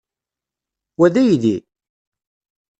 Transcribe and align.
Wa 0.97 1.07
d 1.13 1.15
aydi? 1.23 1.55